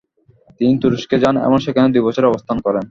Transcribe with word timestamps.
তিনি 0.57 0.73
তুরস্কে 0.81 1.17
যান 1.23 1.35
এবং 1.47 1.57
সেখানে 1.59 1.87
দুই 1.93 2.03
বছর 2.07 2.23
অবস্থান 2.25 2.57
করেন। 2.59 2.79